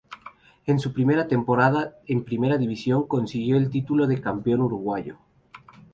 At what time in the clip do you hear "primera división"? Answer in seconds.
2.23-3.05